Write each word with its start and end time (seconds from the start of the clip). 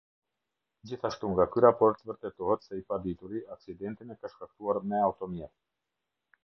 Gjithashtu 0.87 1.25
nga 1.33 1.45
ky 1.51 1.59
raport 1.65 2.01
vërtetohet 2.07 2.65
se 2.69 2.81
i 2.81 2.85
padituri, 2.89 3.45
aksidentin 3.57 4.13
e 4.15 4.19
ka 4.21 4.31
shkaktuar 4.33 4.83
me 4.89 5.05
automjet. 5.11 5.55